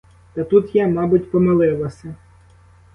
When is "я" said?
0.75-0.87